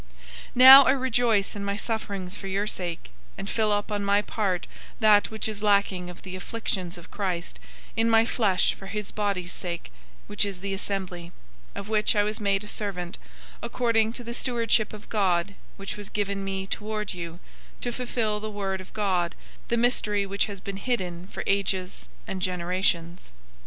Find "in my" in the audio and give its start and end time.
1.55-1.77, 7.95-8.25